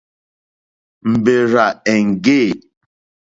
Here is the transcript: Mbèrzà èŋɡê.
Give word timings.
Mbèrzà 1.11 1.65
èŋɡê. 1.93 2.41